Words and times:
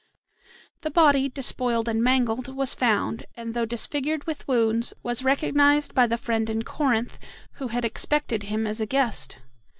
The 0.81 0.89
body, 0.89 1.29
despoiled 1.29 1.87
and 1.87 2.01
mangled, 2.03 2.47
was 2.47 2.73
found, 2.73 3.27
and 3.37 3.53
though 3.53 3.65
disfigured 3.67 4.23
with 4.25 4.47
wounds, 4.47 4.95
was 5.03 5.23
recognized 5.23 5.93
by 5.93 6.07
the 6.07 6.17
friend 6.17 6.49
in 6.49 6.63
Corinth 6.63 7.19
who 7.61 7.67
had 7.67 7.85
expected 7.85 8.41
him 8.41 8.65
as 8.65 8.81
a 8.81 8.87
guest. 8.87 9.37